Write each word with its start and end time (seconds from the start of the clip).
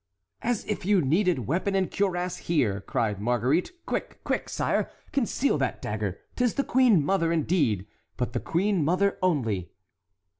"As 0.41 0.65
if 0.65 0.83
you 0.83 0.99
needed 0.99 1.45
weapon 1.45 1.75
and 1.75 1.91
cuirass 1.95 2.37
here!" 2.47 2.81
cried 2.81 3.21
Marguerite. 3.21 3.71
"Quick, 3.85 4.19
quick, 4.23 4.49
sire! 4.49 4.89
conceal 5.11 5.59
that 5.59 5.79
dagger; 5.79 6.17
'tis 6.35 6.55
the 6.55 6.63
queen 6.63 7.05
mother, 7.05 7.31
indeed, 7.31 7.85
but 8.17 8.33
the 8.33 8.39
queen 8.39 8.83
mother 8.83 9.19
only." 9.21 9.69